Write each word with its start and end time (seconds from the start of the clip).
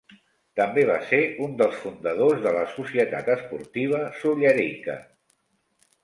També 0.59 0.83
va 0.89 0.93
ser 1.09 1.17
un 1.47 1.51
dels 1.59 1.75
fundadors 1.81 2.41
de 2.45 2.53
la 2.55 2.63
Societat 2.75 3.29
Esportiva 3.33 4.01
Sollerica. 4.23 4.97